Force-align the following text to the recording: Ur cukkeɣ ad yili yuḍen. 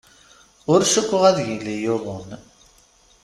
Ur 0.71 0.81
cukkeɣ 0.91 1.23
ad 1.29 1.37
yili 1.47 1.75
yuḍen. 1.83 2.29